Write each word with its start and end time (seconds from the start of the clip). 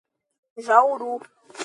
Jauru 0.67 1.21